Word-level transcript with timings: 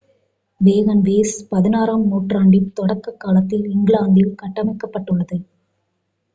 wagonways 0.61 1.33
16-ஆம் 1.49 2.07
நூற்றாண்டின் 2.07 2.73
தொடக்க 2.73 3.15
காலத்தில் 3.17 3.65
இங்கிலாந்தில் 3.67 4.35
கட்டமைக்கப்பட்டுள்ளது 4.35 5.39